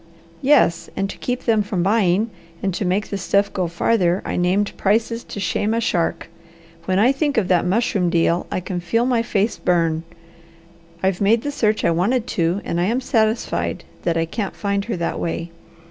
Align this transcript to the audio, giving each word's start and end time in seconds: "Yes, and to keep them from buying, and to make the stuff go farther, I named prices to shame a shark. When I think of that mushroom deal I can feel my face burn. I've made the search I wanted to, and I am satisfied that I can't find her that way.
"Yes, 0.41 0.89
and 0.95 1.07
to 1.11 1.17
keep 1.19 1.43
them 1.45 1.61
from 1.61 1.83
buying, 1.83 2.31
and 2.63 2.73
to 2.73 2.85
make 2.85 3.09
the 3.09 3.19
stuff 3.19 3.53
go 3.53 3.67
farther, 3.67 4.23
I 4.25 4.35
named 4.35 4.75
prices 4.75 5.23
to 5.25 5.39
shame 5.39 5.75
a 5.75 5.79
shark. 5.79 6.27
When 6.85 6.97
I 6.97 7.11
think 7.11 7.37
of 7.37 7.49
that 7.49 7.67
mushroom 7.67 8.09
deal 8.09 8.47
I 8.51 8.61
can 8.61 8.79
feel 8.79 9.05
my 9.05 9.21
face 9.21 9.57
burn. 9.57 10.01
I've 11.03 11.21
made 11.21 11.43
the 11.43 11.51
search 11.51 11.85
I 11.85 11.91
wanted 11.91 12.25
to, 12.33 12.61
and 12.65 12.81
I 12.81 12.85
am 12.85 12.99
satisfied 12.99 13.83
that 14.01 14.17
I 14.17 14.25
can't 14.25 14.55
find 14.55 14.85
her 14.85 14.97
that 14.97 15.19
way. 15.19 15.51